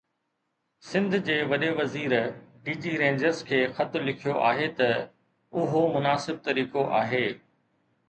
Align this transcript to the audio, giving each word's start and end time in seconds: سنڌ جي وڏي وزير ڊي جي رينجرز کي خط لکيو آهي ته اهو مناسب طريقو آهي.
سنڌ 0.91 1.17
جي 1.27 1.35
وڏي 1.51 1.69
وزير 1.81 2.15
ڊي 2.65 2.75
جي 2.87 2.95
رينجرز 3.03 3.43
کي 3.51 3.61
خط 3.77 4.01
لکيو 4.09 4.41
آهي 4.49 4.73
ته 4.83 4.91
اهو 4.97 5.87
مناسب 5.97 6.45
طريقو 6.51 6.91
آهي. 7.05 7.27